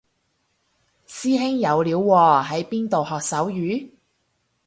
[1.05, 3.91] 師兄有料喎喺邊度學手語